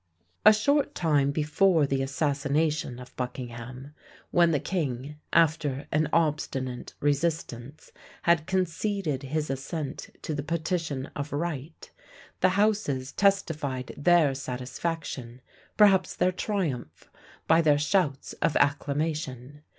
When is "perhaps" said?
15.77-16.15